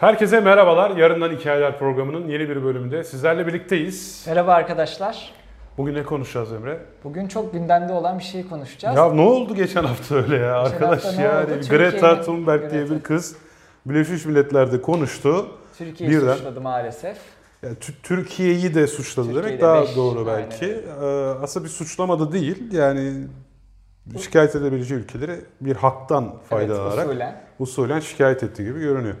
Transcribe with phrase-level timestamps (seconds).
[0.00, 0.90] Herkese merhabalar.
[0.96, 4.24] Yarından Hikayeler programının yeni bir bölümünde sizlerle birlikteyiz.
[4.28, 5.32] Merhaba arkadaşlar.
[5.78, 6.80] Bugün ne konuşacağız Emre?
[7.04, 8.96] Bugün çok gündemde olan bir şey konuşacağız.
[8.96, 11.68] Ya ne oldu geçen hafta öyle ya Geçen arkadaş yani?
[11.70, 12.94] Greta Thunberg diye Greta.
[12.94, 13.36] bir kız
[13.86, 15.46] Birleşmiş Milletler'de konuştu.
[15.78, 17.16] Türkiye'yi birden- suçladı maalesef.
[17.62, 20.66] Yani Tü- Türkiye'yi de suçladı Türkiye'de demek daha beş, doğru aynen belki.
[20.66, 20.80] öyle.
[21.02, 22.72] Ee, aslında bir suçlama da değil.
[22.72, 23.12] Yani
[24.20, 27.40] şikayet edebileceği ülkeleri bir haktan faydalanarak Evet, usulen.
[27.58, 29.14] usulen şikayet ettiği gibi görünüyor.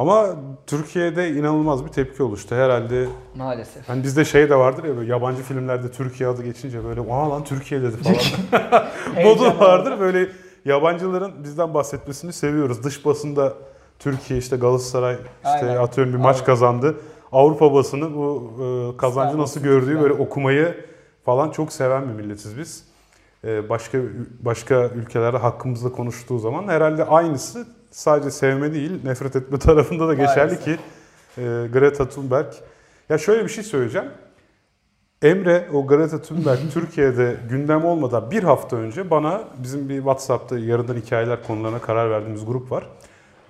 [0.00, 0.26] Ama
[0.66, 2.54] Türkiye'de inanılmaz bir tepki oluştu.
[2.54, 3.88] Herhalde Maalesef.
[3.88, 7.44] hani bizde şey de vardır ya böyle yabancı filmlerde Türkiye adı geçince böyle aa lan
[7.44, 8.16] Türkiye dedi falan.
[9.24, 10.28] Modu vardır böyle
[10.64, 12.84] yabancıların bizden bahsetmesini seviyoruz.
[12.84, 13.54] Dış basında
[13.98, 15.76] Türkiye işte Galatasaray işte Aynen.
[15.76, 16.46] atıyorum bir maç Avrupa.
[16.46, 16.96] kazandı.
[17.32, 20.84] Avrupa basını bu e, kazancı İstanbul nasıl gördüğü böyle okumayı
[21.24, 22.84] falan çok seven bir milletiz biz.
[23.44, 23.98] E, başka
[24.40, 30.36] başka ülkelerde hakkımızda konuştuğu zaman herhalde aynısı sadece sevme değil nefret etme tarafında da geçerli
[30.36, 30.64] Maalesef.
[30.64, 30.78] ki
[31.38, 32.46] e, Greta Thunberg.
[33.08, 34.08] Ya şöyle bir şey söyleyeceğim.
[35.22, 40.94] Emre o Greta Thunberg Türkiye'de gündem olmadan bir hafta önce bana bizim bir WhatsApp'ta yarından
[40.96, 42.88] hikayeler konularına karar verdiğimiz grup var.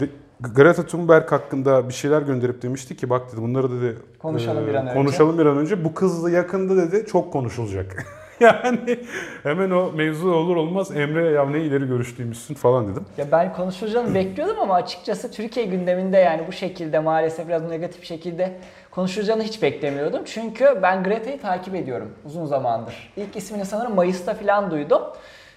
[0.01, 0.09] De,
[0.41, 4.75] Greta Thunberg hakkında bir şeyler gönderip demişti ki bak dedi bunları dedi Konuşalım e, bir
[4.75, 5.85] an önce." Konuşalım bir an önce.
[5.85, 8.07] Bu kızla yakında dedi çok konuşulacak.
[8.65, 8.99] yani
[9.43, 13.05] hemen o mevzu olur olmaz Emre ya ne ileri görüştüymüşsün falan dedim.
[13.19, 18.53] Ya ben konuşulacağını bekliyordum ama açıkçası Türkiye gündeminde yani bu şekilde maalesef biraz negatif şekilde
[18.91, 20.23] konuşulacağını hiç beklemiyordum.
[20.25, 23.13] Çünkü ben Greta'yı takip ediyorum uzun zamandır.
[23.17, 25.03] İlk ismini sanırım Mayıs'ta falan duydum.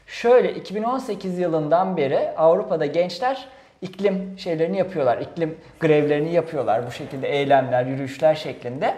[0.07, 3.47] Şöyle 2018 yılından beri Avrupa'da gençler
[3.81, 5.17] iklim şeylerini yapıyorlar.
[5.17, 6.87] iklim grevlerini yapıyorlar.
[6.87, 8.93] Bu şekilde eylemler, yürüyüşler şeklinde.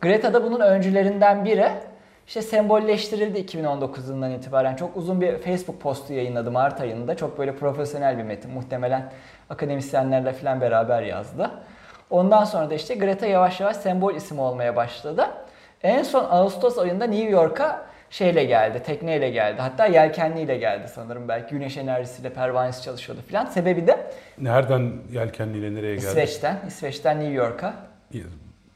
[0.00, 1.68] Greta da bunun öncülerinden biri.
[2.30, 4.76] İşte sembolleştirildi 2019 yılından itibaren.
[4.76, 7.16] Çok uzun bir Facebook postu yayınladı Mart ayında.
[7.16, 8.50] Çok böyle profesyonel bir metin.
[8.50, 9.12] Muhtemelen
[9.48, 11.50] akademisyenlerle falan beraber yazdı.
[12.10, 15.26] Ondan sonra da işte Greta yavaş yavaş sembol isim olmaya başladı.
[15.82, 19.60] En son Ağustos ayında New York'a şeyle geldi, tekneyle geldi.
[19.60, 21.50] Hatta yelkenliyle geldi sanırım belki.
[21.54, 23.46] Güneş enerjisiyle pervanesi çalışıyordu falan.
[23.46, 26.06] Sebebi de Nereden yelkenliyle nereye geldi?
[26.06, 27.74] İsveç'ten, İsveç'ten New York'a.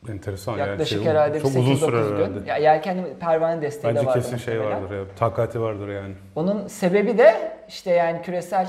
[0.09, 1.05] Enteresan Yaklaşık yani.
[1.05, 2.17] Şey, herhalde çok uzun 8-9 sürer gün.
[2.17, 2.51] herhalde.
[2.51, 5.05] Ya yelkenli pervane desteği de Bence vardı kesin şey vardır ya.
[5.19, 6.15] Takati vardır yani.
[6.37, 8.69] Onun sebebi de işte yani küresel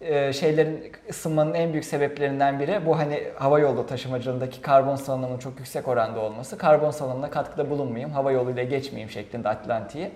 [0.00, 5.58] e, şeylerin ısınmanın en büyük sebeplerinden biri bu hani hava yolu taşımacılığındaki karbon salınımının çok
[5.58, 6.58] yüksek oranda olması.
[6.58, 10.10] Karbon salınımına katkıda bulunmayayım, hava yoluyla geçmeyeyim şeklinde Atlantik'i.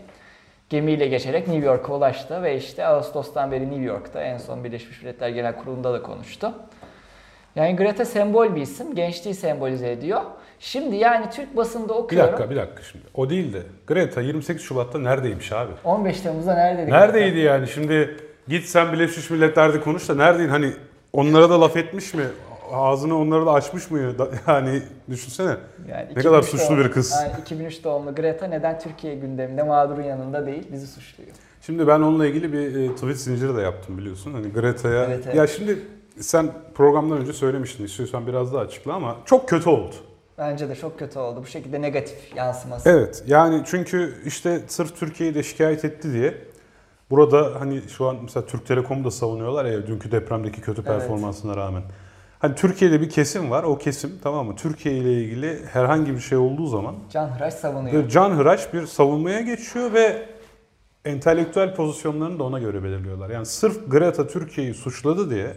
[0.71, 5.28] Gemiyle geçerek New York'a ulaştı ve işte Ağustos'tan beri New York'ta en son Birleşmiş Milletler
[5.28, 6.53] Genel Kurulu'nda da konuştu.
[7.56, 10.21] Yani Greta sembol bir isim, gençliği sembolize ediyor.
[10.61, 12.33] Şimdi yani Türk basında Bir okuyorum.
[12.33, 13.05] dakika bir dakika şimdi.
[13.15, 15.72] O değil de Greta 28 Şubat'ta neredeymiş abi?
[15.84, 16.91] 15 Temmuz'da neredeydi?
[16.91, 18.17] Neredeydi yani şimdi
[18.49, 20.72] git sen Birleşmiş Milletler'de konuş da neredeydin hani
[21.12, 22.25] onlara da laf etmiş mi?
[22.72, 24.00] Ağzını onlara da açmış mı?
[24.47, 25.56] Yani düşünsene.
[25.91, 27.12] Yani Ne kadar 2003 suçlu doğumlu- bir kız.
[27.12, 31.31] Yani 2003 doğumlu Greta neden Türkiye gündeminde mağdurun yanında değil bizi suçluyor.
[31.62, 34.33] Şimdi ben onunla ilgili bir e, tweet zinciri de yaptım biliyorsun.
[34.33, 35.34] Hani Greta'ya evet.
[35.34, 35.78] ya şimdi
[36.21, 39.94] sen programdan önce söylemiştin istiyorsan biraz daha açıkla ama çok kötü oldu.
[40.39, 42.89] Bence de çok kötü oldu bu şekilde negatif yansıması.
[42.91, 46.35] Evet yani çünkü işte sırf Türkiye'yi de şikayet etti diye
[47.11, 50.99] burada hani şu an mesela Türk Telekom'u da savunuyorlar ya dünkü depremdeki kötü Evet.
[50.99, 51.83] performansına rağmen.
[52.39, 56.39] Hani Türkiye'de bir kesim var o kesim tamam mı Türkiye ile ilgili herhangi bir şey
[56.39, 57.95] olduğu zaman Can Hıraş savunuyor.
[57.95, 60.29] böyle canhıraş bir savunmaya geçiyor ve
[61.05, 63.31] entelektüel pozisyonlarını da ona göre belirliyorlar.
[63.31, 65.55] Yani sırf Greta Türkiye'yi suçladı diye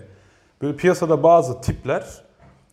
[0.61, 2.05] böyle piyasada bazı tipler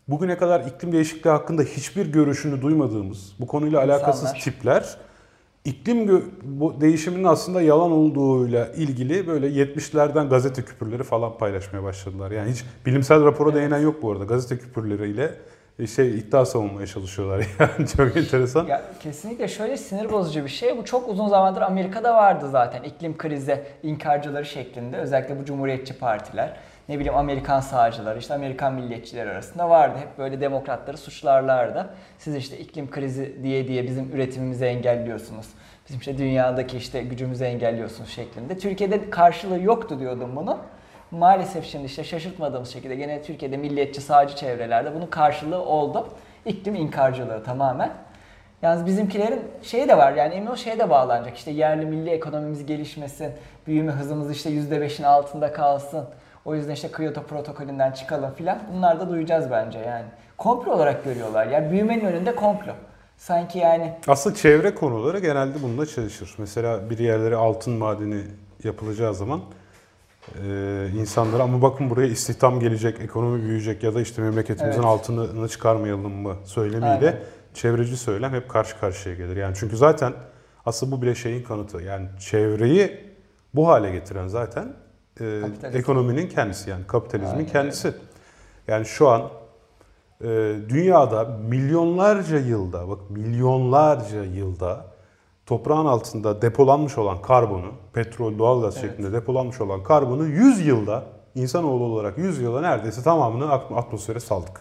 [0.09, 4.41] bugüne kadar iklim değişikliği hakkında hiçbir görüşünü duymadığımız, bu konuyla alakasız İnsanlar.
[4.41, 4.97] tipler
[5.65, 12.31] iklim bu değişiminin aslında yalan olduğuyla ilgili böyle 70'lerden gazete küpürleri falan paylaşmaya başladılar.
[12.31, 14.25] Yani hiç bilimsel rapora değinen yok bu arada.
[14.25, 15.35] Gazete küpürleriyle
[15.85, 17.47] şey iddia savunmaya çalışıyorlar.
[17.61, 18.67] Yani çok enteresan.
[18.67, 20.79] Ya kesinlikle şöyle sinir bozucu bir şey.
[20.79, 22.83] Bu çok uzun zamandır Amerika'da vardı zaten.
[22.83, 24.97] iklim krizi inkarcıları şeklinde.
[24.97, 26.57] Özellikle bu cumhuriyetçi partiler.
[26.89, 29.99] Ne bileyim Amerikan sağcıları, işte Amerikan milliyetçileri arasında vardı.
[29.99, 31.89] Hep böyle demokratları suçlarlardı.
[32.19, 35.47] Siz işte iklim krizi diye diye bizim üretimimizi engelliyorsunuz.
[35.89, 38.59] Bizim işte dünyadaki işte gücümüzü engelliyorsunuz şeklinde.
[38.59, 40.59] Türkiye'de karşılığı yoktu diyordum bunun.
[41.19, 46.09] Maalesef şimdi işte şaşırtmadığımız şekilde gene Türkiye'de milliyetçi sağcı çevrelerde bunun karşılığı oldu.
[46.45, 47.93] İklim inkarcılığı tamamen.
[48.63, 51.37] Yalnız bizimkilerin şey de var yani emin ol şeye de bağlanacak.
[51.37, 53.33] İşte yerli milli ekonomimiz gelişmesin,
[53.67, 56.05] büyüme hızımız işte %5'in altında kalsın.
[56.45, 58.59] O yüzden işte Kyoto protokolünden çıkalım filan.
[58.73, 60.07] Bunlar da duyacağız bence yani.
[60.39, 61.47] Komplo olarak görüyorlar.
[61.47, 62.73] Yani büyümenin önünde komplo.
[63.17, 66.35] Sanki yani Aslında çevre konuları genelde bununla çalışır.
[66.39, 68.23] Mesela bir yerlere altın madeni
[68.65, 69.41] yapılacağı zaman
[70.49, 74.85] e, insanlara ama bakın buraya istihdam gelecek, ekonomi büyüyecek ya da işte memleketimizin Evet.
[74.85, 77.21] altını çıkarmayalım mı söylemiyle Aynen.
[77.55, 79.37] çevreci söylem hep karşı karşıya gelir.
[79.37, 80.13] Yani çünkü zaten
[80.67, 81.83] aslında bu bile şeyin kanıtı.
[81.83, 83.01] Yani çevreyi
[83.55, 84.73] bu hale getiren zaten
[85.21, 85.43] e,
[85.73, 87.95] ekonominin kendisi yani kapitalizmin Aynen kendisi.
[88.69, 89.23] Yani şu an
[90.21, 90.27] e,
[90.69, 94.96] dünyada milyonlarca yılda bak milyonlarca yılda
[95.47, 98.91] toprağın altında depolanmış olan karbonu, petrol, doğalgaz Evet.
[98.91, 101.03] şeklinde depolanmış olan karbonu 100 yılda
[101.35, 104.61] insanoğlu olarak 100 yılda neredeyse tamamını at- atmosfere saldık.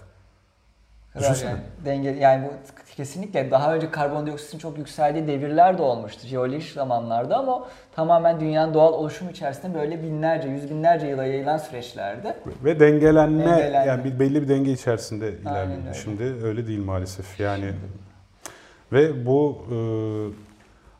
[1.19, 1.49] Düşünsene.
[1.49, 2.51] yani, denge, yani bu
[2.95, 8.93] kesinlikle daha önce karbondioksitin çok yükseldiği devirler de olmuştu jeolojik zamanlarda ama tamamen dünyanın doğal
[8.93, 12.33] oluşum içerisinde böyle binlerce, yüz binlerce yıla yayılan süreçlerdi.
[12.63, 13.87] Ve dengelenme Dengelenme.
[13.87, 15.37] yani bir belli bir denge içerisinde öyle.
[15.41, 15.93] ilerliyordu.
[16.03, 17.39] Şimdi öyle değil maalesef.
[17.39, 17.73] Yani
[18.91, 19.75] ve bu e,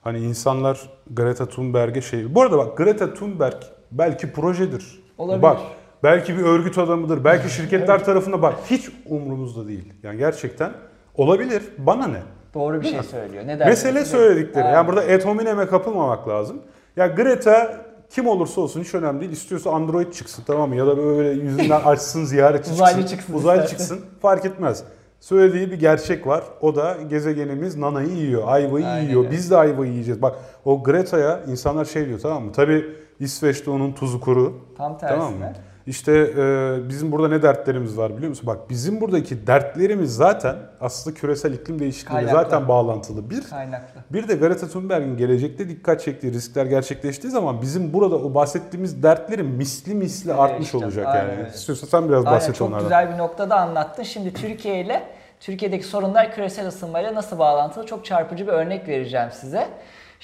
[0.06, 2.36] hani insanlar Greta Thunberg'e şey.
[2.36, 3.54] Bu arada bak Greta Thunberg
[3.92, 5.04] belki projedir.
[5.18, 5.42] Olabilir.
[5.42, 5.58] Bak
[6.04, 7.24] belki bir örgüt adamıdır.
[7.24, 9.94] Belki şirketler tarafına bak hiç umurumuzda değil.
[10.04, 10.72] Yani gerçekten
[11.16, 11.64] olabilir.
[11.78, 12.22] Bana ne?
[12.54, 13.08] Doğru bir Değil şey mi?
[13.08, 13.44] söylüyor.
[13.48, 13.68] Ne dersiniz?
[13.84, 14.64] Mesele söyledikleri.
[14.64, 14.76] Aynen.
[14.78, 16.62] Yani burada etomineme kapılmamak lazım.
[16.96, 19.32] Ya Greta kim olursa olsun hiç önemli değil.
[19.32, 20.76] İstiyorsa Android çıksın tamam mı?
[20.76, 23.16] Ya da böyle yüzünden açsın ziyaretçi Uzaylı çıksın.
[23.18, 23.86] çıksın Uzaylı istersen.
[23.96, 24.06] çıksın.
[24.22, 24.84] Fark etmez.
[25.20, 26.44] Söylediği bir gerçek var.
[26.62, 29.22] O da gezegenimiz nanayı yiyor, ayvayı Aynen yiyor.
[29.22, 29.32] öyle.
[29.32, 30.22] Biz de ayvayı yiyeceğiz.
[30.22, 30.36] Bak
[30.66, 32.52] o Greta'ya insanlar şey diyor tamam mı?
[32.52, 32.86] Tabii
[33.20, 34.54] İsveç'te onun tuzu kuru.
[34.78, 35.18] Tam tersine.
[35.20, 35.54] Tamam mı?
[35.88, 38.48] İşte e, bizim burada ne dertlerimiz var biliyor musun?
[38.48, 42.50] Bak bizim buradaki dertlerimiz zaten aslında küresel iklim değişikliğiyle Kaynaklı.
[42.50, 43.30] zaten bağlantılı.
[43.30, 44.02] Bir, Kaynaklı.
[44.14, 49.46] bir de Greta Thunberg'in gelecekte dikkat çektiği riskler gerçekleştiği zaman bizim burada o bahsettiğimiz dertlerin
[49.46, 51.48] misli misli Evet, artmış işte, olacak aynen yani.
[51.56, 52.86] İstiyorsan sen biraz Aynen bahset çok onlardan.
[52.86, 54.04] güzel bir noktada anlattın.
[54.04, 55.04] Şimdi Türkiye ile
[55.40, 59.68] Türkiye'deki sorunlar küresel ısınmayla nasıl bağlantılı çok çarpıcı bir örnek vereceğim size.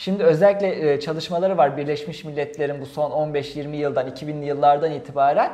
[0.01, 5.51] Şimdi özellikle e, çalışmaları var Birleşmiş Milletler'in bu son 15-20 yıldan 2000'li yıllardan itibaren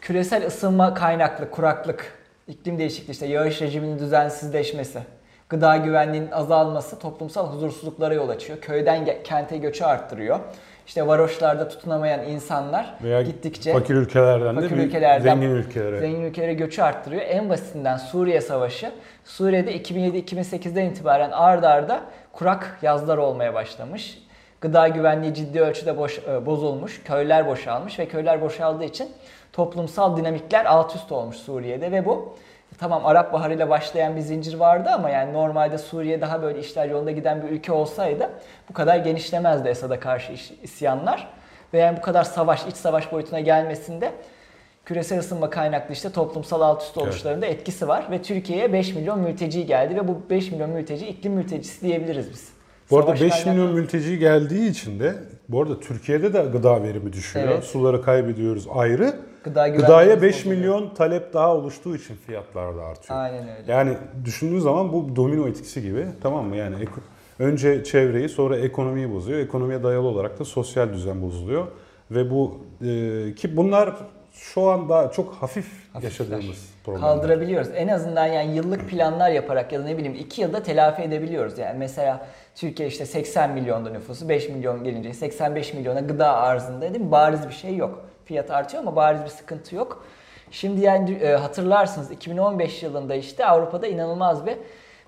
[0.00, 2.18] küresel ısınma kaynaklı kuraklık,
[2.48, 5.00] iklim değişikliği işte yağış rejiminin düzensizleşmesi,
[5.48, 8.60] gıda güvenliğinin azalması toplumsal huzursuzluklara yol açıyor.
[8.60, 10.40] Köyden kente göçü arttırıyor.
[10.90, 16.00] İşte varoşlarda tutunamayan insanlar Veya gittikçe fakir ülkelerden fakir de ülkelerden zengin ülkelere.
[16.00, 17.22] zengin ülkelere göçü arttırıyor.
[17.22, 18.92] En basitinden Suriye Savaşı.
[19.24, 22.00] Suriye'de 2007-2008'den itibaren ard arda
[22.32, 24.18] kurak yazlar olmaya başlamış.
[24.60, 27.02] Gıda güvenliği ciddi ölçüde boş, e, bozulmuş.
[27.04, 29.08] Köyler boşalmış ve köyler boşaldığı için
[29.52, 32.34] toplumsal dinamikler alt üst olmuş Suriye'de ve bu
[32.78, 36.88] tamam Arap Baharı ile başlayan bir zincir vardı ama yani normalde Suriye daha böyle işler
[36.88, 38.30] yolunda giden bir ülke olsaydı
[38.68, 40.32] bu kadar genişlemezdi Esad'a karşı
[40.62, 41.28] isyanlar.
[41.72, 44.12] Ve yani bu kadar savaş, iç savaş boyutuna gelmesinde
[44.84, 49.66] küresel ısınma kaynaklı işte toplumsal alt üst oluşlarında etkisi var ve Türkiye'ye 5 milyon mülteci
[49.66, 52.59] geldi ve bu 5 milyon mülteci iklim mültecisi diyebiliriz biz.
[52.90, 55.14] Bu arada Savaş 5 kaynaklı- milyon mülteci geldiği için de
[55.48, 57.48] bu arada Türkiye'de de gıda verimi düşüyor.
[57.48, 57.64] Evet.
[57.64, 59.14] Suları kaybediyoruz ayrı.
[59.44, 60.60] Gıda Gıdaya güvenliğimiz 5 bozuluyor.
[60.60, 63.18] milyon talep daha oluştuğu için fiyatlar da artıyor.
[63.20, 63.72] Aynen öyle.
[63.72, 63.92] Yani
[64.24, 66.56] düşündüğün zaman bu domino etkisi gibi tamam mı?
[66.56, 66.74] Yani
[67.38, 69.38] önce çevreyi sonra ekonomiyi bozuyor.
[69.38, 71.66] Ekonomiye dayalı olarak da sosyal düzen bozuluyor.
[72.10, 73.94] Ve bu e, ki bunlar
[74.32, 76.02] şu an daha çok hafif Hafifler.
[76.28, 77.14] yaşadığımız problemler.
[77.14, 77.68] Kaldırabiliyoruz.
[77.74, 81.58] En azından yani yıllık planlar yaparak ya da ne bileyim 2 yılda telafi edebiliyoruz.
[81.58, 87.04] Yani mesela Türkiye işte 80 milyonda nüfusu 5 milyon gelince 85 milyona gıda arzında değil
[87.04, 87.10] mi?
[87.10, 88.04] Bariz bir şey yok.
[88.24, 90.04] Fiyat artıyor ama bariz bir sıkıntı yok.
[90.50, 94.56] Şimdi yani e, hatırlarsınız 2015 yılında işte Avrupa'da inanılmaz bir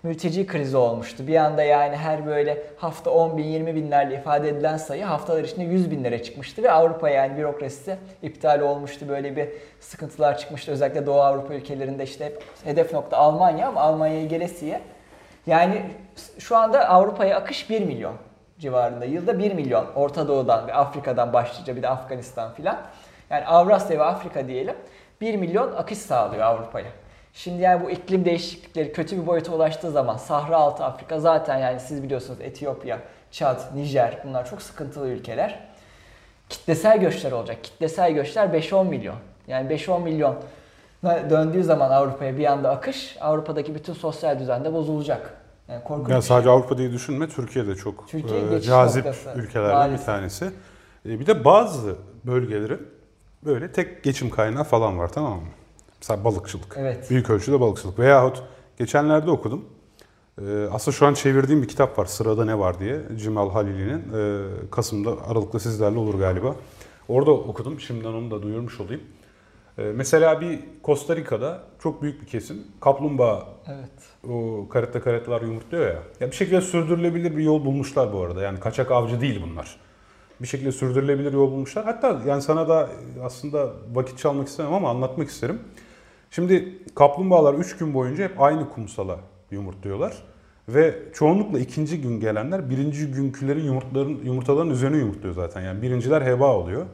[0.03, 1.27] mülteci krizi olmuştu.
[1.27, 5.65] Bir anda yani her böyle hafta 10 bin 20 binlerle ifade edilen sayı haftalar içinde
[5.65, 9.09] 100 binlere çıkmıştı ve Avrupa yani bürokrasisi iptal olmuştu.
[9.09, 9.49] Böyle bir
[9.81, 10.73] sıkıntılar çıkmıştı.
[10.73, 14.81] Özellikle Doğu Avrupa ülkelerinde işte hep hedef nokta Almanya ama Almanya'yı gelesiye.
[15.47, 15.83] Yani
[16.39, 18.15] şu anda Avrupa'ya akış 1 milyon
[18.59, 19.05] civarında.
[19.05, 22.79] Yılda 1 milyon Orta Doğu'dan ve Afrika'dan başlıca bir de Afganistan filan.
[23.31, 24.75] Yani Avrasya ve Afrika diyelim
[25.21, 26.87] 1 milyon akış sağlıyor Avrupa'ya.
[27.35, 31.81] Şimdi yani bu iklim değişiklikleri kötü bir boyuta ulaştığı zaman Sahra altı Afrika zaten yani
[31.81, 32.99] siz biliyorsunuz Etiyopya,
[33.31, 35.61] Çad, Nijer bunlar çok sıkıntılı ülkeler.
[36.49, 37.65] Kitlesel göçler olacak.
[37.65, 39.17] Kitlesel göçler 5-10 milyon.
[39.49, 40.37] Yani 5-10 milyon
[41.05, 45.35] döndüğü zaman Avrupa'ya bir anda akış Avrupa'daki bütün sosyal düzen de bozulacak.
[45.69, 46.29] Yani korkunç Yani bir şey.
[46.29, 50.01] sadece Avrupa diye düşünme, Türkiye de çok Türkiye e, cazip noktası, ülkelerden maalesef.
[50.01, 50.45] bir tanesi.
[51.07, 52.89] E, bir de bazı bölgelerin
[53.45, 55.47] böyle tek geçim kaynağı falan var tamam mı?
[56.03, 56.77] Mesela balıkçılık.
[56.79, 57.11] Evet.
[57.11, 57.99] Büyük ölçüde balıkçılık.
[57.99, 58.43] Veyahut
[58.79, 59.65] geçenlerde okudum.
[60.41, 62.07] E, aslında şu an çevirdiğim bir kitap var.
[62.07, 63.01] Sırada ne var diye.
[63.17, 63.99] Cimal Halili'nin.
[64.15, 66.55] E, Kasım'da, Aralık'ta sizlerle olur galiba.
[67.09, 67.81] Orada okudum.
[67.81, 69.01] Şimdiden onu da duyurmuş olayım.
[69.79, 74.31] E, mesela bir Costa Rica'da çok büyük bir kesim kaplumbağa Evet.
[74.33, 75.99] o karette karetler yumurtluyor ya.
[76.21, 78.43] Ya bir şekilde sürdürülebilir bir yol bulmuşlar bu arada.
[78.43, 79.77] Yani kaçak avcı değil bunlar.
[80.41, 81.85] bir şekilde sürdürülebilir yol bulmuşlar.
[81.85, 82.89] Hatta yani sana da
[83.25, 85.61] aslında vakit çalmak istemem ama anlatmak isterim.
[86.35, 89.19] Şimdi kaplumbağalar 3 gün boyunca hep aynı kumsala
[89.51, 90.23] yumurtluyorlar.
[90.69, 95.61] Ve çoğunlukla ikinci gün gelenler birinci günkülerin yumurtların, yumurtaların üzerine yumurtluyor zaten.
[95.61, 96.87] Yani birinciler heba oluyor.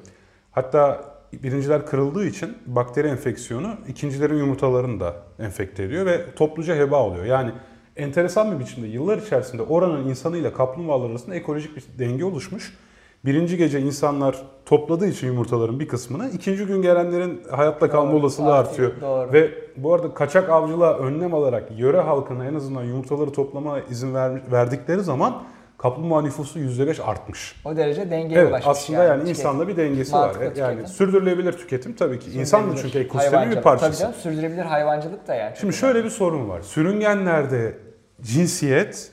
[0.53, 7.25] Hatta birinciler kırıldığı için bakteri enfeksiyonu ikincilerin yumurtalarını da enfekte ediyor ve topluca heba oluyor.
[7.25, 7.53] Yani
[7.97, 12.79] enteresan bir biçimde yıllar içerisinde oranın insanıyla kaplumbağalar arasında ekolojik bir denge oluşmuş.
[13.25, 18.55] Birinci gece insanlar topladığı için yumurtaların bir kısmını, ikinci gün gelenlerin hayatta kalma Doğru, olasılığı
[18.55, 19.33] artıyor, doğru.
[19.33, 24.53] Ve bu arada kaçak avcılığa önlem alarak yöre halkına en azından yumurtaları toplama izin ver-
[24.53, 25.43] verdikleri zaman
[25.79, 27.57] kaplumbağa nüfusu %5 artmış.
[27.65, 28.67] O derece dengeye Evet ulaşmış.
[28.69, 29.29] aslında yani, Tüketim.
[29.31, 30.57] insanda bir dengesi Mantıklı var.
[30.57, 30.87] Yani tüketim.
[30.95, 32.31] sürdürülebilir tüketim tabii ki.
[32.31, 33.91] İnsan da çünkü ekosistemin bir parçası.
[33.91, 35.57] Tabii canım sürdürülebilir hayvancılık da yani.
[35.61, 36.61] Şimdi şöyle bir sorun var.
[36.63, 37.79] Sürüngenlerde
[38.23, 39.11] cinsiyet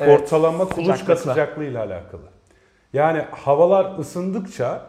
[0.00, 2.22] Evet, ortalama kuluçka sıcaklığıyla alakalı.
[2.92, 4.86] Yani havalar ısındıkça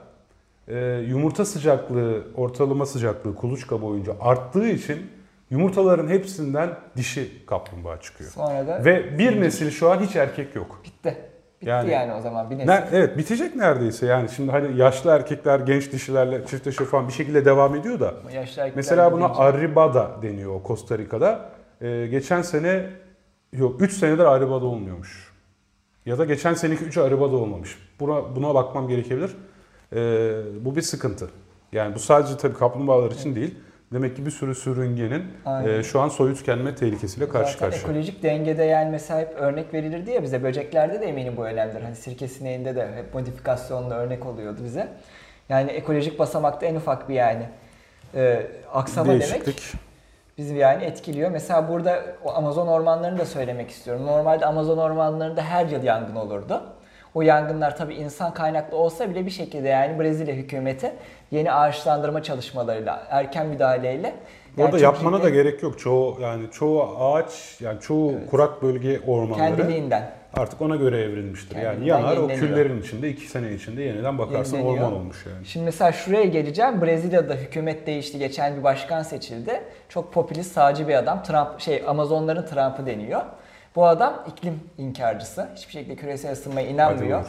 [0.67, 0.77] e,
[1.07, 5.11] yumurta sıcaklığı, ortalama sıcaklığı kuluçka boyunca arttığı için
[5.49, 8.29] yumurtaların hepsinden dişi kaplumbağa çıkıyor.
[8.31, 10.81] Sonra da Ve bir nesil şu an hiç erkek yok.
[10.85, 11.17] bitti.
[11.61, 12.69] Bitti Yani- yani, o zaman bir nesil.
[12.69, 17.45] Ne, evet bitecek neredeyse yani şimdi hani yaşlı erkekler genç dişilerle çiftleşiyor falan bir şekilde
[17.45, 21.49] devam ediyor da Yaşlı Mesela buna gidince- arribada deniyor Costa Rica'da.
[21.81, 22.85] Ee, geçen sene
[23.53, 25.28] yok 3 senedir arribada olmuyormuş.
[26.05, 27.77] Ya da geçen seneki 3 arribada olmamış.
[27.99, 29.31] Buna buna bakmam gerekebilir.
[29.93, 31.29] Ee, bu bir sıkıntı.
[31.71, 33.55] Yani bu sadece tabii kaplumbağalar için değil.
[33.93, 35.79] Demek ki bir sürü sürüngenin Aynen.
[35.79, 37.83] e, şu an soyu tükenme tehlikesiyle karşı Zaten karşıya.
[37.91, 41.81] ekolojik dengede yani mesela hep örnek verilirdi ya bize böceklerde de eminim bu önemlidir.
[41.81, 44.87] Hani sirke sineğinde de hep modifikasyonla örnek oluyordu bize.
[45.49, 47.43] Yani ekolojik basamakta en ufak bir yani
[48.15, 49.73] e, aksama demek Değişiklik.
[50.39, 51.31] Bizi yani etkiliyor.
[51.31, 54.05] Mesela burada o Amazon ormanlarını da söylemek istiyorum.
[54.05, 56.61] Normalde Amazon ormanlarında her yıl yangın olurdu.
[57.15, 60.91] O yangınlar tabii insan kaynaklı olsa bile bir şekilde yani Brezilya hükümeti
[61.31, 64.13] yeni ağaçlandırma çalışmalarıyla, erken müdahaleyle
[64.57, 65.79] Bu arada yani yapmana ciddi- da gerek yok.
[65.79, 71.55] Çoğu yani çoğu ağaç yani çoğu kurak bölge ormanları kendiliğinden artık ona göre evrilmiştir.
[71.55, 74.85] Yani Kendinden yanar o küllerin içinde iki sene içinde yeniden bakarsın Yenileniyor.
[74.87, 75.45] orman olmuş yani.
[75.45, 76.81] Şimdi mesela şuraya geleceğim.
[76.81, 78.19] Brezilya'da hükümet değişti.
[78.19, 79.61] Geçen bir başkan seçildi.
[79.89, 81.23] Çok popülist sağcı bir adam.
[81.23, 83.21] Trump şey Amazonların Trump'ı deniyor.
[83.75, 85.47] Bu adam iklim inkarcısı.
[85.55, 87.25] Hiçbir şekilde küresel ısınmaya inanmıyor.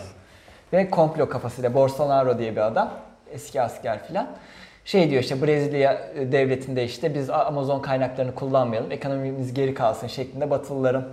[0.73, 2.91] Ve komplo kafasıyla Bolsonaro diye bir adam.
[3.33, 4.29] Eski asker filan.
[4.85, 8.93] Şey diyor işte Brezilya e, devletinde işte biz Amazon kaynaklarını kullanmayalım.
[8.93, 11.09] Ekonomimiz geri kalsın şeklinde Batılıların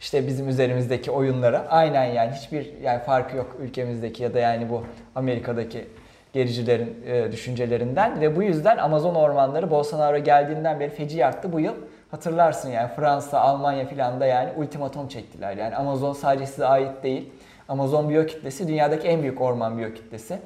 [0.00, 4.84] işte bizim üzerimizdeki oyunlara aynen yani hiçbir yani farkı yok ülkemizdeki ya da yani bu
[5.14, 5.86] Amerika'daki
[6.32, 11.52] gericilerin e, düşüncelerinden ve bu yüzden Amazon ormanları Bolsonaro geldiğinden beri feci yaktı.
[11.52, 11.74] Bu yıl
[12.10, 15.56] hatırlarsın yani Fransa, Almanya filan da yani ultimatom çektiler.
[15.56, 17.32] Yani Amazon sadece size ait değil.
[17.68, 20.38] Amazon biyokütlesi dünyadaki en büyük orman biyokütlesi.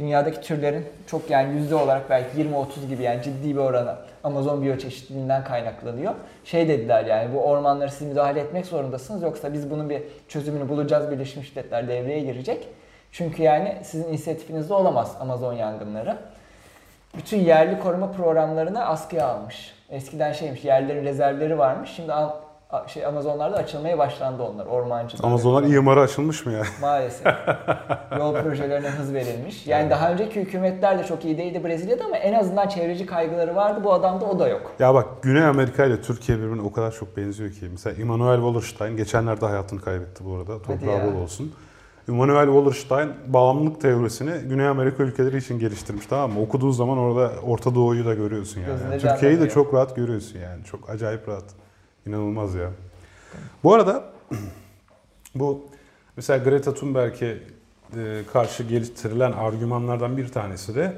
[0.00, 5.44] Dünyadaki türlerin çok yani yüzde olarak belki 20-30 gibi yani ciddi bir oranı Amazon biyoçeşitliliğinden
[5.44, 6.14] kaynaklanıyor.
[6.44, 11.10] Şey dediler yani bu ormanlara siz müdahale etmek zorundasınız yoksa biz bunun bir çözümünü bulacağız
[11.10, 12.68] Birleşmiş Milletler devreye girecek.
[13.12, 16.16] Çünkü yani sizin inisiyatifinizde olamaz Amazon yangınları.
[17.16, 19.74] Bütün yerli koruma programlarını askıya almış.
[19.90, 21.90] Eskiden şeymiş yerlerin rezervleri varmış.
[21.96, 22.12] Şimdi
[22.86, 25.24] şey Amazonlarda açılmaya başlandı onlar ormancılık.
[25.24, 26.62] Amazonlar imarı açılmış mı ya?
[26.80, 27.26] Maalesef.
[28.18, 29.66] Yol projelerine hız verilmiş.
[29.66, 33.80] Yani daha önceki hükümetler de çok iyi değildi Brezilya'da ama en azından çevreci kaygıları vardı.
[33.84, 34.72] Bu adamda o da yok.
[34.78, 37.68] Ya bak Güney Amerika ile Türkiye birbirine o kadar çok benziyor ki.
[37.70, 40.62] Mesela Immanuel Wallerstein geçenlerde hayatını kaybetti bu arada.
[40.62, 41.52] Toprağı bol olsun.
[42.08, 46.40] Immanuel Wallerstein bağımlılık teorisini Güney Amerika ülkeleri için geliştirmiş tamam mı?
[46.42, 48.80] Okuduğun zaman orada Orta Doğu'yu da görüyorsun yani.
[48.90, 50.64] Yani Türkiye'yi de çok rahat görüyorsun yani.
[50.64, 51.44] Çok acayip rahat.
[52.06, 52.70] İnanılmaz ya.
[53.64, 54.04] Bu arada
[55.34, 55.66] bu
[56.16, 57.38] mesela Greta Thunberg'e
[57.96, 60.96] e, karşı geliştirilen argümanlardan bir tanesi de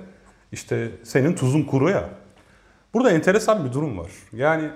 [0.52, 2.09] işte senin tuzun kuru ya.
[2.94, 4.11] Burada enteresan bir durum var.
[4.32, 4.71] Yani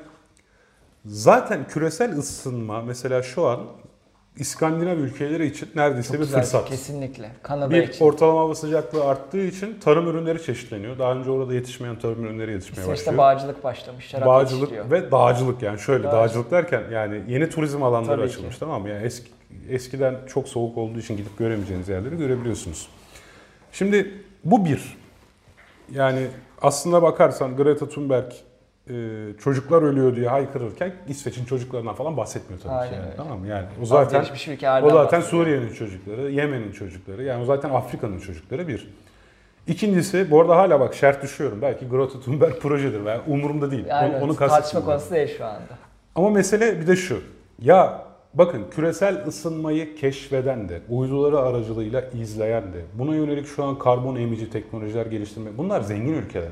[1.07, 3.67] zaten küresel ısınma mesela şu an
[4.37, 6.69] İskandinav ülkeleri için neredeyse Çok bir güzel, fırsat.
[6.69, 7.31] Kesinlikle.
[7.43, 8.05] Kanada Bir için.
[8.05, 10.99] ortalama hava sıcaklığı arttığı için tarım ürünleri çeşitleniyor.
[10.99, 13.19] Daha önce orada yetişmeyen tarım ürünleri yetişmeye İsveç'te başlıyor.
[13.19, 14.05] bağcılık başlamış.
[14.07, 14.91] Şarap Bağcılık yetiştiriyor.
[14.91, 16.23] ve dağcılık yani şöyle Dağcılık.
[16.31, 18.35] dağcılık derken yani yeni turizm alanları Tabii ki.
[18.35, 18.89] açılmış tamam mı?
[18.89, 19.29] Yani eski,
[19.69, 22.89] eskiden çok soğuk olduğu için gidip göremeyeceğiniz yerleri görebiliyorsunuz.
[23.73, 24.15] Şimdi
[24.45, 24.97] bu bir.
[25.93, 26.27] Yani
[26.63, 28.33] aslında bakarsan Greta Thunberg
[28.91, 28.95] e,
[29.41, 32.95] çocuklar ölüyor diye haykırırken İsveç'in çocuklarından falan bahsetmiyor tabii Aynen ki.
[32.95, 33.17] Yani, öyle.
[33.17, 33.47] tamam mı?
[33.47, 34.25] Yani o zaten
[34.83, 35.21] o zaten.
[35.21, 37.23] Suriye'nin çocukları, Yemen'in çocukları.
[37.23, 38.89] Yani o zaten Afrika'nın çocukları bir.
[39.67, 41.63] İkincisi, bu arada hala bak şart düşüyorum.
[41.63, 43.07] Belki Greta Thunberg projedir.
[43.07, 43.87] Ben umurumda değil.
[43.87, 45.79] Yani onu, onu tartışma konusu değil şu anda.
[46.15, 47.21] Ama mesele bir de şu.
[47.63, 48.03] Ya
[48.35, 54.51] bakın küresel ısınmayı keşfeden de, uyduları aracılığıyla izleyen de, buna yönelik şu an karbon emici
[54.51, 56.49] teknolojiler geliştirme, bunlar zengin ülkeler.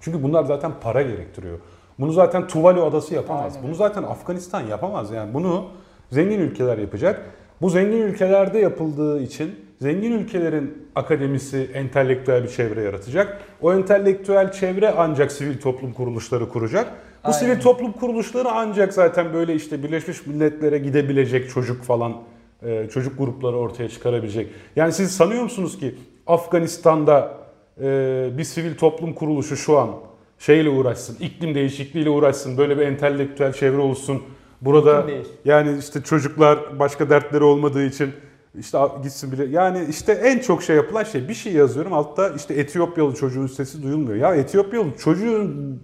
[0.00, 1.58] Çünkü bunlar zaten para gerektiriyor.
[1.98, 3.52] Bunu zaten Tuvalu adası yapamaz.
[3.56, 5.10] Aynen Bunu zaten Afganistan yapamaz.
[5.10, 5.64] Yani bunu
[6.10, 7.22] zengin ülkeler yapacak.
[7.60, 13.40] Bu zengin ülkelerde yapıldığı için zengin ülkelerin akademisi entelektüel bir çevre yaratacak.
[13.62, 16.86] O entelektüel çevre ancak sivil toplum kuruluşları kuracak.
[17.24, 17.38] Bu Aynen.
[17.38, 22.16] sivil toplum kuruluşları ancak zaten böyle işte Birleşmiş Milletler'e gidebilecek çocuk falan
[22.62, 24.50] e, çocuk grupları ortaya çıkarabilecek.
[24.76, 25.94] Yani siz sanıyor musunuz ki
[26.26, 27.39] Afganistan'da
[27.82, 29.90] e, bir sivil toplum kuruluşu şu an
[30.38, 34.22] şeyle uğraşsın, iklim değişikliğiyle uğraşsın, böyle bir entelektüel çevre olsun.
[34.60, 35.04] Burada
[35.44, 38.12] yani işte çocuklar başka dertleri olmadığı için
[38.58, 39.44] işte gitsin bile.
[39.44, 43.82] Yani işte en çok şey yapılan şey bir şey yazıyorum altta işte Etiyopyalı çocuğun sesi
[43.82, 44.16] duyulmuyor.
[44.16, 45.80] Ya Etiyopyalı çocuğun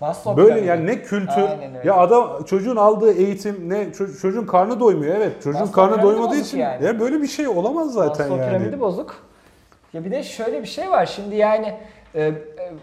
[0.00, 1.44] Maslow böyle yani ne kültür
[1.84, 6.36] ya adam çocuğun aldığı eğitim ne ço- çocuğun karnı doymuyor evet çocuğun Maslow karnı doymadığı
[6.36, 6.84] için yani.
[6.84, 8.58] ya böyle bir şey olamaz zaten Maslow yani.
[8.58, 9.29] piramidi bozuk.
[9.92, 11.74] Ya bir de şöyle bir şey var şimdi yani
[12.14, 12.32] e, e,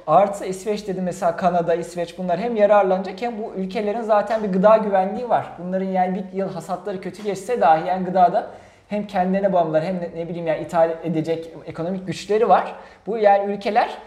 [0.08, 4.78] artı İsveç dedi mesela Kanada, İsveç bunlar hem yararlanacak hem bu ülkelerin zaten bir gıda
[4.78, 5.48] güvenliği var.
[5.60, 8.48] Bunların yani bir yıl hasatları kötü geçse dahi yani gıdada
[8.90, 12.76] hem kendilerine bağımlılar hem ne, ne bileyim yani ithal edecek ekonomik güçleri var.
[13.08, 13.98] Bu yani ülkeler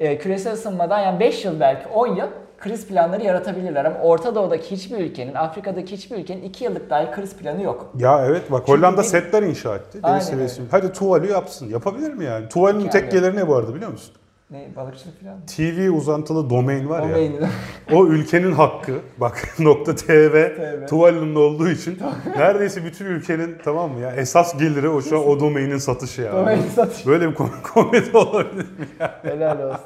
[0.00, 2.28] e, küresel ısınmadan yani 5 yıl belki 10 yıl
[2.60, 7.36] kriz planları yaratabilirler ama Orta Doğu'daki hiçbir ülkenin, Afrika'daki hiçbir ülkenin 2 yıllık dahi kriz
[7.36, 7.92] planı yok.
[7.98, 10.02] Ya evet bak Çünkü Hollanda bir- setler inşa etti.
[10.02, 10.62] Deniz seviyesi.
[10.70, 11.68] Hadi Tuvalu yapsın.
[11.68, 12.48] Yapabilir mi yani?
[12.48, 12.90] Tuvalu'nun Yani.
[12.90, 14.14] tekkeleri ne bu arada biliyor musun?
[14.50, 15.40] Ne balıkçılık falan mı?
[15.56, 17.08] TV uzantılı domain var ya.
[17.08, 17.36] Domaini.
[17.92, 18.92] O ülkenin hakkı.
[19.18, 20.86] Bak nokta TV, TV.
[20.86, 21.98] Tuvalu'nun olduğu için
[22.36, 26.32] neredeyse bütün ülkenin tamam mı ya esas geliri o şu an o domainin satışı ya.
[26.32, 27.06] Domaini satış.
[27.06, 28.86] Böyle bir kom- komedi olabilir mi?
[29.22, 29.80] Helal olsun.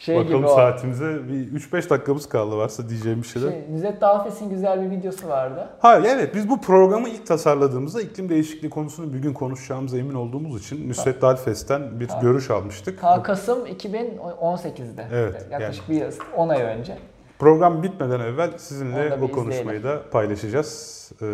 [0.00, 3.50] Şey Bakalım gibi saatimize bir 3-5 dakikamız kaldı varsa diyeceğim bir şeyler.
[3.50, 5.68] Şey, Nüzet Dağfes'in güzel bir videosu vardı.
[5.80, 10.60] Ha evet biz bu programı ilk tasarladığımızda iklim değişikliği konusunu bir gün konuşacağımıza emin olduğumuz
[10.60, 12.18] için Nusret Dalfes'ten bir Ha.
[12.22, 13.00] görüş almıştık.
[13.00, 15.06] Ta Kasım 2018'de.
[15.12, 16.98] Evet, Yaklaşık bir yıl, 10 ay önce.
[17.38, 21.00] Program bitmeden evvel sizinle bir bu konuşmayı da paylaşacağız.
[21.22, 21.26] Ee,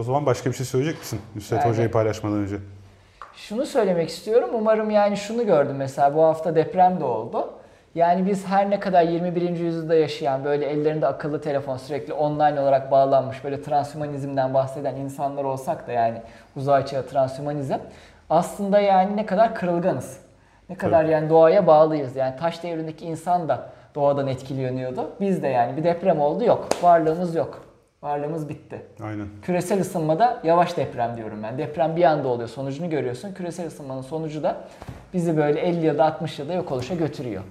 [0.00, 2.56] o zaman başka bir şey söyleyecek misin Nusret Yani- Hoca'yı paylaşmadan önce?
[3.34, 4.50] Şunu söylemek istiyorum.
[4.52, 7.50] Umarım yani şunu gördüm mesela bu hafta deprem de oldu.
[7.96, 9.56] Yani biz her ne kadar 21.
[9.56, 15.86] yüzyılda yaşayan böyle ellerinde akıllı telefon sürekli online olarak bağlanmış böyle transhumanizmden bahseden insanlar olsak
[15.86, 16.22] da yani
[16.56, 17.78] uzay çağı transhumanizm
[18.30, 20.20] aslında yani ne kadar kırılganız.
[20.68, 22.16] Ne kadar yani doğaya bağlıyız.
[22.16, 25.10] Yani taş devrindeki insan da doğadan etkileniyordu.
[25.20, 26.68] Biz de yani bir deprem oldu yok.
[26.82, 27.64] Varlığımız yok.
[28.02, 28.82] Varlığımız bitti.
[29.02, 29.26] Aynen.
[29.42, 31.58] Küresel ısınmada yavaş deprem diyorum ben.
[31.58, 33.34] Deprem bir anda oluyor, sonucunu görüyorsun.
[33.34, 34.56] Küresel ısınmanın sonucu da
[35.14, 37.42] bizi böyle 50 yılda 60 yılda yok oluşa götürüyor.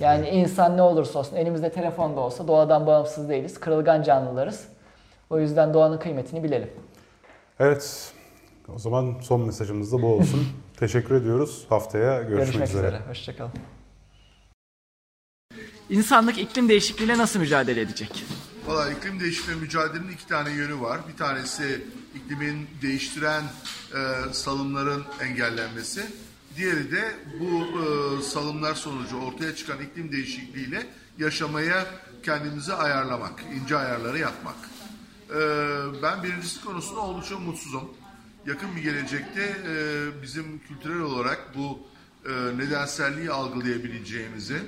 [0.00, 3.60] Yani insan ne olursa olsun elimizde telefon da olsa doğadan bağımsız değiliz.
[3.60, 4.64] Kırılgan canlılarız.
[5.30, 6.70] O yüzden doğanın kıymetini bilelim.
[7.60, 8.12] Evet.
[8.74, 10.48] O zaman son mesajımız da bu olsun.
[10.76, 11.66] Teşekkür ediyoruz.
[11.68, 12.86] Haftaya görüşmek, Görüşmek üzere.
[12.86, 13.00] üzere.
[13.08, 13.52] Hoşçakalın.
[15.90, 18.24] İnsanlık iklim değişikliğiyle nasıl mücadele edecek?
[18.66, 21.00] Valla iklim değişikliği mücadelenin iki tane yönü var.
[21.12, 23.42] Bir tanesi iklimin değiştiren
[23.94, 26.00] e, salımların engellenmesi.
[26.56, 30.86] Diğeri de bu e, salımlar sonucu ortaya çıkan iklim değişikliğiyle
[31.18, 31.86] yaşamaya
[32.22, 34.56] kendimizi ayarlamak, ince ayarları yapmak.
[35.30, 35.38] E,
[36.02, 37.90] ben birincisi konusunda oldukça mutsuzum.
[38.46, 41.78] Yakın bir gelecekte e, bizim kültürel olarak bu
[42.26, 44.62] e, nedenselliği algılayabileceğimizi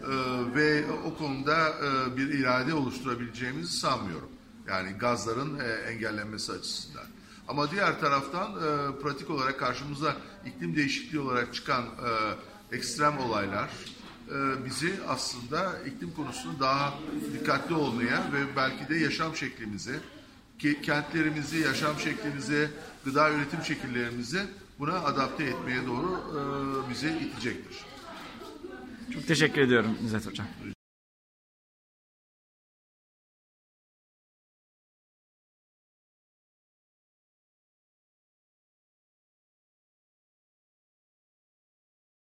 [0.00, 4.28] ee, ve o konuda e, bir irade oluşturabileceğimizi sanmıyorum.
[4.68, 7.04] Yani gazların e, engellenmesi açısından.
[7.50, 13.70] Ama diğer taraftan e, pratik olarak karşımıza iklim değişikliği olarak çıkan e, ekstrem olaylar
[14.28, 16.94] e, bizi aslında iklim konusunda daha
[17.32, 20.00] dikkatli olmaya ve belki de yaşam şeklimizi,
[20.82, 22.70] kentlerimizi, yaşam şeklimizi,
[23.04, 24.40] gıda üretim şekillerimizi
[24.78, 27.78] buna adapte etmeye doğru e, bizi itecektir.
[29.14, 30.46] Çok teşekkür ediyorum İzzet Hocam.